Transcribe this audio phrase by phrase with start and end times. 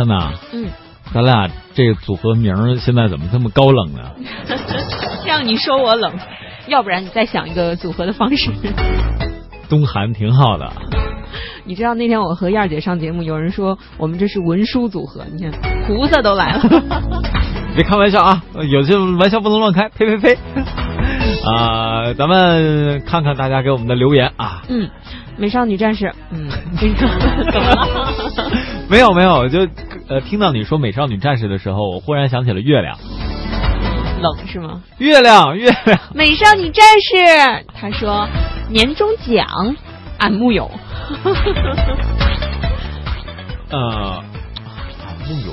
[0.00, 0.66] 安娜，嗯，
[1.12, 4.00] 咱俩这个组合名儿现在怎么这么高冷呢？
[5.26, 6.12] 让你说我冷，
[6.68, 8.50] 要不然你再想一个组合的方式。
[9.68, 10.72] 东韩挺好的，
[11.64, 15.52] 你知道那天我和燕儿姐上节目，有人说我们这是文书组合，你看
[15.86, 16.62] 菩萨都来了。
[17.76, 20.38] 别开玩笑啊，有些玩笑不能乱开，呸呸呸！
[21.46, 24.90] 啊、咱们看看大家给我们的留言啊，嗯，
[25.36, 26.48] 美少女战士，嗯？
[28.88, 29.60] 没有没有，就
[30.10, 32.98] 呃听到你说美少女战士的时候，我忽然想起了月亮，
[34.20, 34.82] 冷是吗？
[34.98, 38.28] 月亮月亮， 美少女战士，他说
[38.68, 39.46] 年终奖，
[40.18, 40.68] 俺木有。
[43.70, 44.20] 呃，
[45.06, 45.52] 俺木有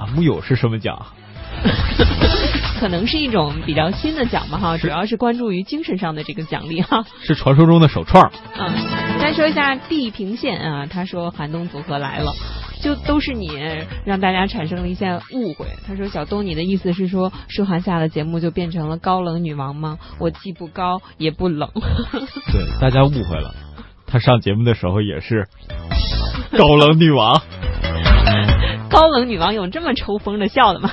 [0.00, 0.98] 俺木有是什么奖？
[2.80, 7.04] 可能是一种比较新的奖吧，哈，主要是关注于精神上的这个奖励哈。
[7.22, 8.30] 是传说中的手串。
[8.56, 8.72] 嗯，
[9.20, 12.32] 再说一下地平线啊，他说寒冬组合来了，
[12.82, 13.50] 就都是你
[14.04, 15.66] 让大家产生了一些误会。
[15.86, 19.98] 他说小东，你的意思是说舒涵下了节目就变成了高冷女王吗？
[20.18, 21.70] 我既不高也不冷。
[21.72, 23.54] 对，大家误会了，
[24.06, 25.48] 他上节目的时候也是
[26.56, 27.42] 高冷女王。
[28.90, 30.90] 高冷女王有这么抽风的笑的吗？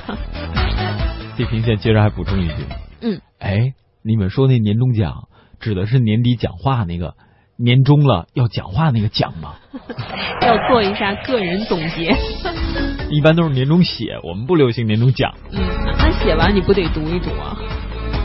[1.36, 2.54] 地平线接着还补充一句，
[3.00, 5.28] 嗯，哎，你们说那年终奖
[5.60, 7.14] 指的是年底讲话那个
[7.56, 9.54] 年终了要讲话那个奖吗？
[10.42, 12.14] 要做一下个人总结。
[13.10, 15.60] 一般都是年终写，我们不流行年终讲，嗯，
[15.98, 17.56] 那写完你不得读一读啊？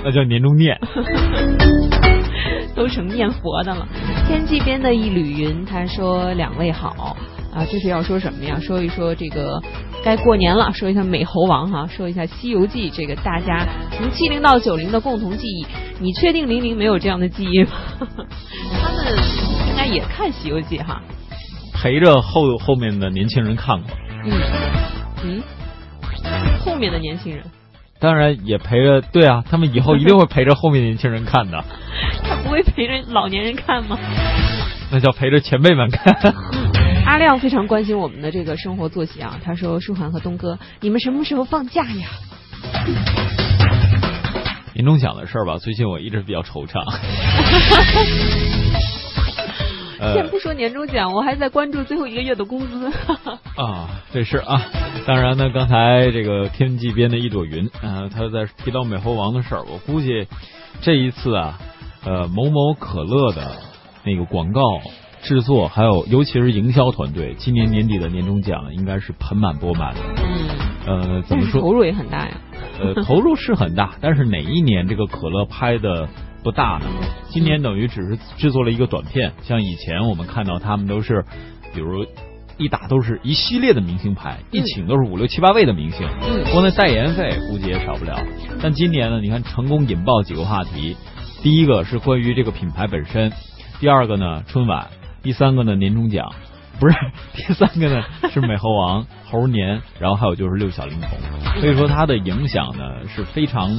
[0.03, 0.79] 那叫年终念。
[2.73, 3.87] 都成念佛的了。
[4.27, 7.15] 天际边的一缕云，他说：“两位好
[7.53, 8.57] 啊，这是要说什么呀？
[8.59, 9.61] 说一说这个
[10.03, 15.65] 该过年了，说一下美猴王哈，说一下《西游记》这个大家从七零到九零的共同记忆。
[15.99, 17.71] 你确定零零没有这样的记忆吗？
[17.99, 19.05] 他们
[19.69, 21.01] 应该也看《西游记》哈。
[21.73, 23.91] 陪着后后面的年轻人看过，
[24.25, 24.31] 嗯
[25.23, 25.43] 嗯，
[26.65, 27.43] 后面的年轻人，
[27.99, 31.63] 当然也陪着，对啊，他们以后一定会陪着后面年轻人看的，
[32.23, 33.97] 他不会陪着老年人看吗？
[34.91, 36.15] 那叫陪着前辈们看。
[37.21, 42.07] 阿亮非常关心我们的这个生活作息啊，他说：“舒涵和东哥，你们什么时候放假呀？”
[44.73, 46.81] 年终奖的事儿吧，最近我一直比较惆怅。
[49.99, 52.91] 呃先不说年终奖，我还在关注最后一个月的工资。
[53.55, 54.65] 啊，这是啊，
[55.05, 60.27] 当然呢，刚才这个天际边的一朵云，啊、他在提到美猴王的事儿，我估计
[60.81, 61.59] 这一次啊，
[62.03, 63.57] 呃，某某可乐的
[64.03, 64.61] 那个广告
[65.21, 70.01] 制作，还有尤其是营销团队，今年年底的年终奖应该是盆满钵满的。
[70.87, 71.61] 嗯，呃，怎么说？
[71.61, 72.37] 投入也很大呀。
[72.79, 76.09] 呃，投入是很大，但是哪一年这个可乐拍的
[76.43, 76.87] 不大呢？
[77.29, 81.23] 今年等于只是制作了一个短片，像以前我们看到他们都是，
[81.73, 82.05] 比如
[82.57, 88.19] 一打都是一系列的明星牌，一请都是五六七八位的明星，嗯光那代言费估计也少不了。
[88.61, 90.97] 但今年呢，你看成功引爆几个话题，
[91.43, 93.31] 第一个是关于这个品牌本身，
[93.79, 94.87] 第二个呢春晚，
[95.21, 96.31] 第三个呢年终奖。
[96.79, 96.95] 不是，
[97.35, 103.69] 第三个呢是美猴王 猴年，然后还有就是六小龄童，所以说它的影响呢是非常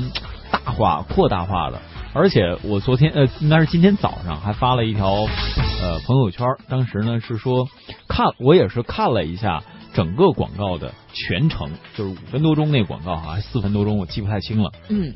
[0.52, 1.80] 大化、扩大化的。
[2.14, 7.66] 而且我昨天呃，应该是今天早上还发了一条呃朋友圈，当时呢是说
[8.06, 9.64] 看我也是看了一下
[9.94, 14.70] 整个广告的全程，就是五分多钟那广告哈，还是四分多钟，我记不太清了。
[14.90, 15.12] 嗯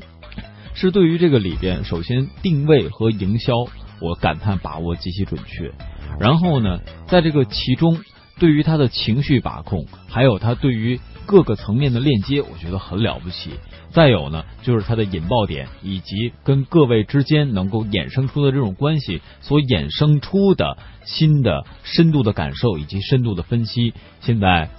[0.73, 3.53] 是对于这个里边，首先定位和营销，
[4.01, 5.71] 我感叹把握极其准确。
[6.19, 7.97] 然后呢，在这个其中，
[8.39, 13.51] 对于他的情绪把控，还有他对于各个层面的链接，我觉得很了不起。
[13.89, 24.69] 再有呢，就是他的引爆点，以及跟各位之间能够衍生出的这种关系所衍生出的新的深度的感受以及深度的分析，现在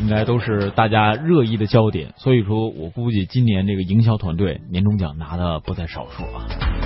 [0.00, 2.14] 应该都是大家热议的焦点。
[2.16, 6.83] 所以说我估计今年这个营销团队年终奖拿的不在少数啊。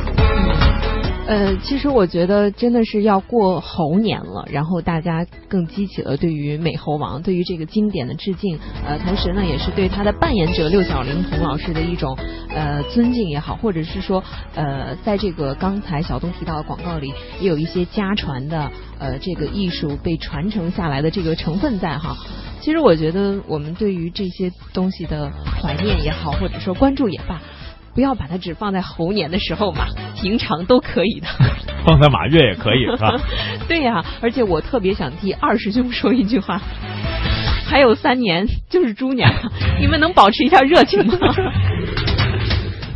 [1.28, 12.16] 呃，其实我觉得真的是要过猴年了，然后大家更激起了对于美猴王、对于这个经典的致敬，呃，同时呢，也是对他的扮演者六小龄童老师的一种
[12.48, 22.16] 呃尊敬也好，或者是说呃，在这个刚才小东提到的广告里，也有一些家传的呃这个艺术被传承下来的这个成分在哈。
[22.62, 27.38] 其实我觉得我们对于这些东西的怀念也好，或者说关注也罢。
[27.98, 31.26] 不要把它只放在猴年的时候嘛， 平常都可以的。
[31.84, 33.12] 放在马月也可以是吧？
[33.66, 36.62] 对呀、而且我特别想替二师兄说一句话，
[37.66, 39.50] 还有三年就是猪年了，
[39.80, 41.18] 你们能保持一下热情吗？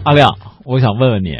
[0.05, 1.33] 阿亮，我想问问你，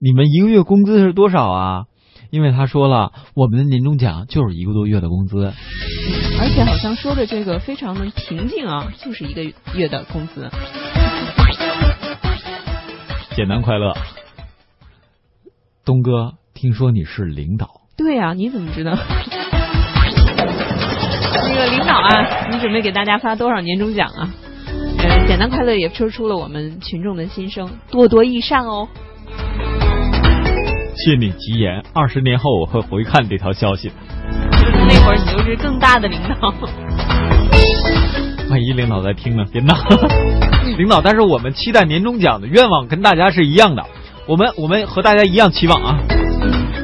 [0.00, 1.82] 你们一个月工资是多少啊？
[2.30, 5.52] 因为他说了，我们的年终奖就是一个多月的工资，
[6.40, 9.42] 而且好像说的这个非常的平静啊，就是一个
[9.74, 10.50] 月的工资。
[13.36, 13.92] 简单快乐。
[15.84, 17.80] 东哥，听说你是领导？
[17.96, 18.96] 对呀，你怎么知道？
[21.32, 24.30] 那个领导啊，你准备给大家发多少年终奖啊？
[24.98, 28.88] 呃，简单快乐也说出了我们群众的心声，多多益善哦。
[30.96, 33.90] 谢你吉言，二十年后我会回看这条消息。
[34.86, 36.54] 那会儿你就是更大的领导。
[38.48, 39.44] 万一领导在听呢？
[39.52, 39.74] 别闹，
[40.76, 41.00] 领导。
[41.00, 43.84] 但是我们期待年终奖的愿望跟大家是一样的，
[44.26, 45.98] 我们我们和大家一样期望啊。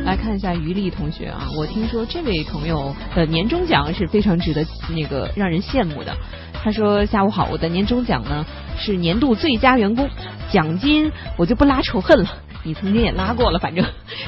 [0.04, 6.16] 来看一下于丽同学啊，我听说这位朋友的年终奖是非常值得那个让人羡慕的。
[6.62, 8.44] 他说：“下午好，我的年终奖呢
[8.78, 10.08] 是年度最佳员工
[10.50, 12.30] 奖金，我就不拉仇恨了。
[12.62, 13.86] 你曾经也拉过了，反正。”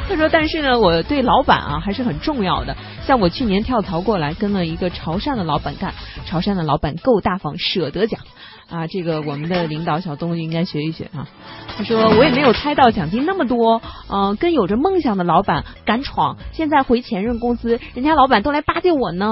[0.09, 2.77] 他说：“但是呢，我对老板啊还是很重要的。
[3.05, 5.93] 像我去年跳槽过来，跟了一个潮汕的老板干，
[6.27, 8.21] 潮汕的老板够大方，舍得奖
[8.73, 8.87] 啊。
[8.87, 11.29] 这个我们的领导小东应该学一学啊。”
[11.77, 13.81] 他说：“我也没有猜到奖金那么多，
[14.11, 19.27] 嗯，跟有着梦想的老板敢闯，现在回前任公司，人家老板都来巴结我呢。”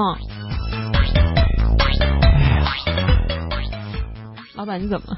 [4.55, 5.17] 老板，你怎么？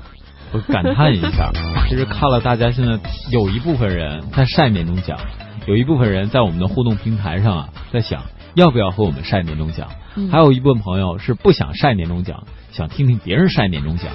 [0.53, 1.51] 我感叹一下，
[1.89, 5.19] 其实看了大家现在有一部分人在晒年终奖，
[5.67, 8.23] 有一部分人在我们的互动平台上啊，在想
[8.55, 9.89] 要不要和我们晒年终奖，
[10.31, 14.07] 还有一部分朋友是不想晒年终奖，想听听别人晒年终奖。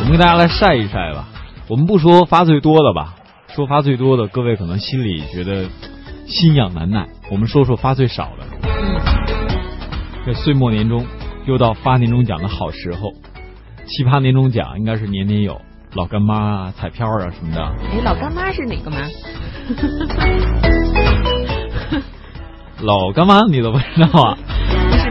[0.00, 1.26] 我们给大家来晒一晒吧。
[1.68, 3.16] 我们不说发最多的吧，
[3.48, 5.68] 说发最多的，各位可能心里觉得
[6.26, 7.08] 心痒难耐。
[7.32, 8.46] 我们说说发最少的。
[10.24, 11.04] 这岁末年终
[11.46, 13.12] 又到发年终奖的好时候。
[13.86, 15.60] 奇葩年终奖应该是年年有，
[15.94, 17.62] 老干妈啊、彩票啊什么的。
[17.62, 18.98] 哎，老干妈是哪个妈？
[22.80, 24.38] 老干妈你都不知道啊？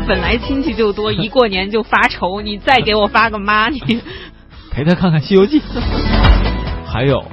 [0.08, 3.80] 本来亲戚就多， 一过年就发愁，你再给我发个妈，你
[4.72, 5.60] 陪他看看《西游记》。
[6.86, 7.24] 还有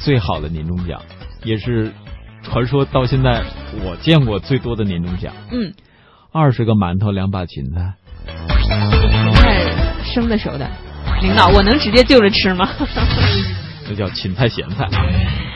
[0.00, 1.00] 最好的年终奖，
[1.44, 1.92] 也是
[2.42, 3.42] 传说到现在
[3.84, 5.32] 我见过最多的年终奖。
[5.52, 5.72] 嗯，
[6.32, 7.94] 二十个馒头，两把芹菜。
[10.04, 10.68] 生的熟的，
[11.22, 12.68] 领导，我能直接就着吃吗？
[13.88, 14.88] 这叫芹菜咸菜。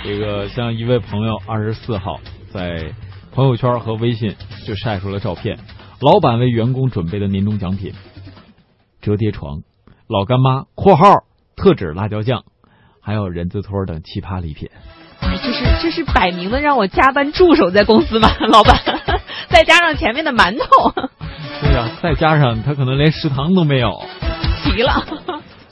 [0.05, 2.21] 这个像一位朋友二十四号
[2.53, 2.93] 在
[3.33, 4.35] 朋友圈和微信
[4.67, 5.59] 就晒出了照片，
[6.05, 7.95] 老板为员工准备的年终奖品：
[9.01, 9.63] 折叠床、
[10.07, 11.25] 老干妈（括号
[11.57, 12.45] 特指辣椒酱），
[13.01, 14.69] 还有人字拖等奇葩礼品。
[15.23, 18.29] 这是这是摆明的让我加班助手在公司吗？
[18.53, 18.79] 老板，
[19.49, 20.93] 再加上前面的馒头。
[21.63, 23.91] 对呀，再加上他可能连食堂都没有。
[24.65, 24.93] 急了，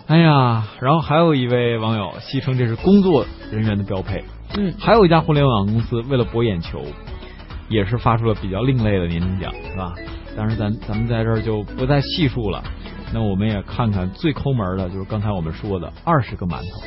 [0.06, 4.24] 哎呀，然后还有一位网友戏称这是工作人员的标配。
[4.56, 6.82] 嗯，还有一家互联网公司为了博眼球，
[7.72, 9.94] 也是发出了比较另类的年终奖，是吧？
[10.36, 12.62] 但是，咱咱们在这儿就不再细数了。
[13.12, 16.80] 那我们也看看最抠门的，就是刚才我们说的二十个馒头，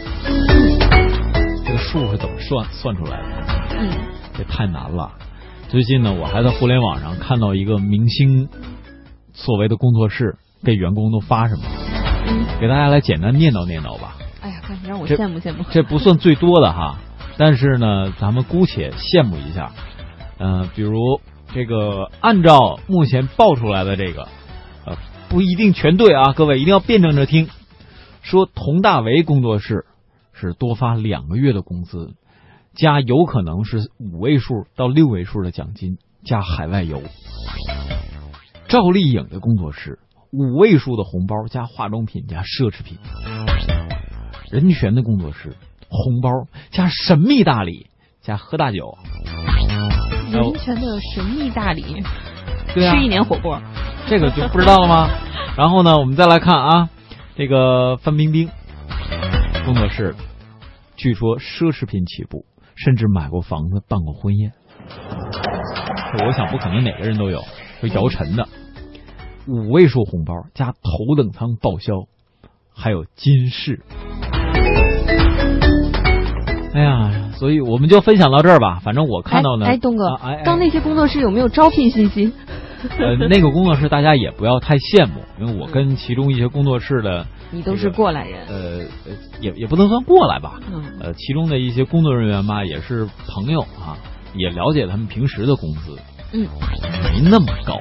[1.63, 3.77] 这个数是怎么算算出来的？
[3.77, 3.89] 嗯，
[4.35, 5.11] 这太难了。
[5.67, 8.49] 最近呢，我还在互联网上看到一个明星
[9.33, 11.63] 所谓的工作室给员工都发什么。
[12.59, 14.15] 给大家来简单念叨念叨吧。
[14.41, 15.63] 哎呀，快让我羡慕羡慕。
[15.69, 16.97] 这不算最多的哈，
[17.37, 19.71] 但是呢，咱们姑且羡慕一下。
[20.37, 21.21] 嗯，比如
[21.53, 24.27] 这个，按照目前爆出来的这个，
[24.85, 24.97] 呃，
[25.29, 27.47] 不一定全对啊，各位一定要辩证着听。
[28.21, 29.85] 说佟大为工作室
[30.33, 32.15] 是多发两个月的工资，
[32.73, 37.01] 加有可能是五位数到六位数的奖金，加海外游。
[38.67, 39.99] 赵丽颖的工作室。
[40.31, 42.97] 五位数的红包加化妆品加奢侈品，
[44.51, 45.55] 人权的工作室
[45.87, 46.29] 红包
[46.71, 47.87] 加神秘大礼
[48.19, 48.97] 加喝大酒，
[50.31, 52.03] 人权的神秘大礼，
[52.73, 53.61] 对啊，吃一年火锅，
[54.07, 55.09] 这个就不知道了吗？
[55.57, 56.89] 然后呢，我们再来看啊，
[57.35, 58.49] 这个范冰冰
[59.65, 60.15] 工作室，
[60.95, 64.51] 据说奢侈品起步，甚至买过房子办过婚宴，
[66.25, 67.41] 我想不可能哪个人都有，
[67.81, 68.47] 就姚晨的。
[69.47, 72.07] 五位数红包加头等舱报销，
[72.73, 73.83] 还有金饰。
[76.73, 78.79] 哎呀，所以我们就分享到这儿吧。
[78.83, 82.31] 反正我看到呢，哎，东哥，哎刚那些工作室有没有招聘信息？
[82.99, 88.45] 呃，那个工作室大家也不要太羡慕，因为我跟其中一些工作室的， 你都是过来人。
[88.47, 88.85] 呃，
[89.41, 90.59] 也也不能算过来吧。
[90.71, 90.83] 嗯。
[90.99, 93.97] 呃，其中的一些工作人员吧，也是朋友啊，
[94.35, 95.97] 也了解他们平时的工资。
[96.33, 96.47] 嗯。
[97.13, 97.79] 没那么高。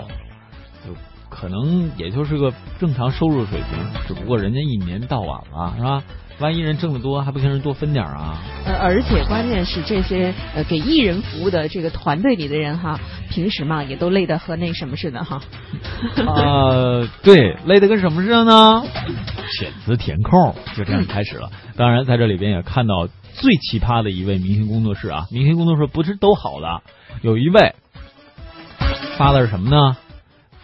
[1.35, 6.03] 可能也就是个正常收入水平，只不过人家一年到晚了，是吧？
[6.41, 8.39] 万一人挣得多，还不跟人多分点啊？
[8.65, 12.99] 呃，而且关键是这些呃给艺人服务的这个团队里的人哈，
[13.31, 15.41] 平时嘛也都累得和那什么似的哈。
[16.17, 18.85] 呃， 对，累得跟什么似的呢？
[19.59, 21.51] 填词填空，就这样开始了。
[21.77, 26.83] 当然，在这里边也看到最奇葩的一位明星工作室啊，明星工作室不是都好的，
[27.23, 27.75] 有一位
[29.17, 29.97] 发的是什么呢？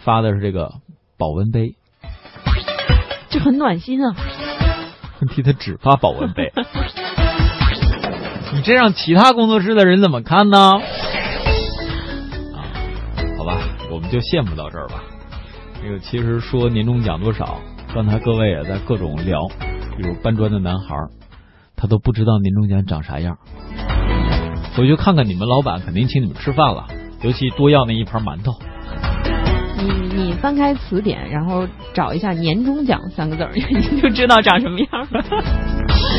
[0.03, 0.73] 发的是这个
[1.17, 1.75] 保温杯，
[3.29, 4.15] 这很暖心啊。
[5.21, 6.51] 问题他只发保温杯，
[8.53, 10.57] 你这让其他工作室的人怎么看呢？
[10.57, 10.81] 啊，
[13.37, 13.59] 好吧，
[13.91, 15.03] 我们就羡慕到这儿吧。
[15.83, 17.59] 这个其实说年终奖多少，
[17.93, 19.47] 刚才各位也在各种聊，
[19.95, 20.95] 比如搬砖的男孩，
[21.75, 23.37] 他都不知道年终奖长啥样。
[24.75, 26.87] 回去看看你们老板，肯定请你们吃饭了，
[27.21, 28.53] 尤其多要那一盘馒头。
[29.81, 35.23] 你你翻开词典，然后找一下“年终奖”三个字儿，你就知道长什么样了。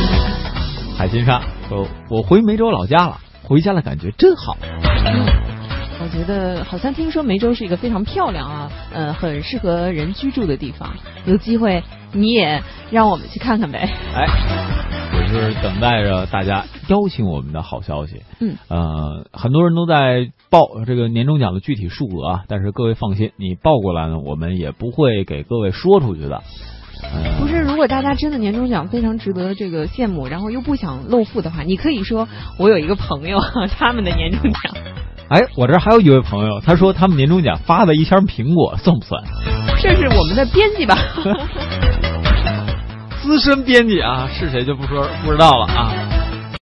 [0.99, 4.57] 海心沙说：“我回梅州老家了，回家的感觉真好。”
[6.03, 10.95] 我觉得好像听说梅州是一个非常漂亮啊，呃，很适合人居住的地方。
[11.27, 13.89] 有机会你也让我们去看看呗。
[14.15, 14.27] 哎。
[15.15, 18.23] 我是等待着大家邀请我们的好消息。
[18.41, 26.43] 嗯，呃，很多人都在报这个年终奖的具体数额啊，但是各位放心，你报过来呢，我们也不会给各位说出去的。
[27.39, 32.27] 不是，如果大家真的年终奖非常值得这个羡慕，然后又不想露富的话，你可以说
[32.59, 33.39] 我有一个朋友，
[33.79, 34.75] 他们的年终奖。
[35.33, 39.23] 哎，我这还有一位朋友，他说他们年终奖发了一箱苹果，算不算？
[39.81, 40.95] 这是我们的编辑吧？
[43.23, 46.12] 资深编辑啊，是谁就不说不知道了啊。